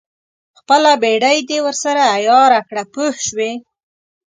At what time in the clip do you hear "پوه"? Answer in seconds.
2.93-3.11